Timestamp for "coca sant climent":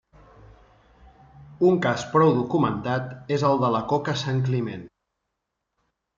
3.93-4.91